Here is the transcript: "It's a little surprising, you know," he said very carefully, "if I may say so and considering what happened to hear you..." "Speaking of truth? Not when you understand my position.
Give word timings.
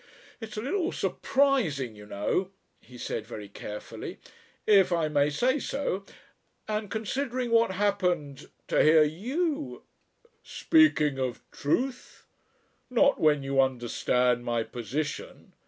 "It's 0.39 0.57
a 0.57 0.63
little 0.63 0.91
surprising, 0.91 1.95
you 1.95 2.07
know," 2.07 2.49
he 2.79 2.97
said 2.97 3.27
very 3.27 3.47
carefully, 3.47 4.17
"if 4.65 4.91
I 4.91 5.07
may 5.09 5.29
say 5.29 5.59
so 5.59 6.07
and 6.67 6.89
considering 6.89 7.51
what 7.51 7.69
happened 7.73 8.49
to 8.69 8.81
hear 8.81 9.03
you..." 9.03 9.83
"Speaking 10.43 11.19
of 11.19 11.43
truth? 11.51 12.25
Not 12.89 13.19
when 13.21 13.43
you 13.43 13.61
understand 13.61 14.43
my 14.43 14.63
position. 14.63 15.53